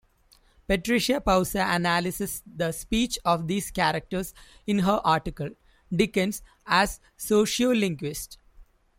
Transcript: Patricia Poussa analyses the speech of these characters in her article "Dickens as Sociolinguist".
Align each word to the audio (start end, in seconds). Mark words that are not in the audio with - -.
Patricia 0.65 1.21
Poussa 1.21 1.59
analyses 1.75 2.41
the 2.47 2.71
speech 2.71 3.19
of 3.23 3.47
these 3.47 3.69
characters 3.69 4.33
in 4.65 4.79
her 4.79 4.99
article 5.05 5.51
"Dickens 5.95 6.41
as 6.65 6.99
Sociolinguist". 7.19 8.37